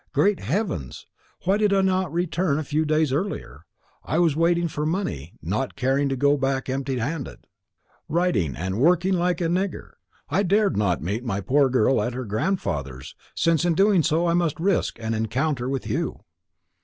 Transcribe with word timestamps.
Great 0.13 0.39
heavens, 0.39 1.05
why 1.43 1.57
did 1.57 1.71
I 1.71 1.81
not 1.81 2.11
return 2.11 2.57
a 2.57 2.63
few 2.63 2.85
days 2.85 3.13
earlier! 3.13 3.67
I 4.03 4.17
was 4.17 4.35
waiting 4.35 4.67
for 4.67 4.83
money, 4.83 5.33
not 5.43 5.75
caring 5.75 6.09
to 6.09 6.15
go 6.15 6.37
back 6.37 6.67
empty 6.69 6.97
handed; 6.97 7.45
writing 8.09 8.55
and 8.55 8.79
working 8.79 9.13
like 9.13 9.41
a 9.41 9.47
nigger. 9.47 9.91
I 10.27 10.41
dared 10.41 10.75
not 10.75 11.03
meet 11.03 11.23
my 11.23 11.39
poor 11.39 11.69
girl 11.69 12.01
at 12.01 12.15
her 12.15 12.25
grandfather's, 12.25 13.13
since 13.35 13.63
in 13.63 13.77
so 13.77 14.13
doing 14.25 14.27
I 14.27 14.33
must 14.33 14.59
risk 14.59 14.97
an 14.99 15.13
encounter 15.13 15.69
with 15.69 15.85
you." 15.85 16.21